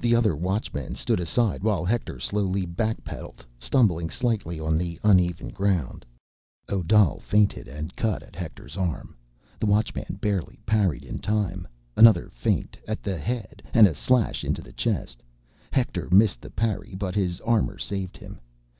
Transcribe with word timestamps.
The 0.00 0.16
other 0.16 0.34
Watchmen 0.34 0.96
stood 0.96 1.20
aside 1.20 1.62
while 1.62 1.84
Hector 1.84 2.18
slowly 2.18 2.66
backpedaled, 2.66 3.46
stumbling 3.60 4.10
slightly 4.10 4.58
on 4.58 4.76
the 4.76 4.98
uneven 5.04 5.46
ground. 5.50 6.04
Odal 6.68 7.20
feinted 7.20 7.68
and 7.68 7.94
cut 7.94 8.24
at 8.24 8.34
Hector's 8.34 8.76
arm. 8.76 9.14
The 9.60 9.66
Watchman 9.66 10.18
barely 10.20 10.58
parried 10.66 11.04
in 11.04 11.20
time. 11.20 11.68
Another 11.96 12.30
feint, 12.32 12.78
at 12.88 13.04
the 13.04 13.16
head, 13.16 13.62
and 13.72 13.86
a 13.86 13.94
slash 13.94 14.42
into 14.42 14.60
the 14.60 14.72
chest; 14.72 15.22
Hector 15.70 16.08
missed 16.10 16.40
the 16.40 16.50
parry 16.50 16.96
but 16.98 17.14
his 17.14 17.40
armor 17.42 17.78
saved 17.78 18.16
him. 18.16 18.40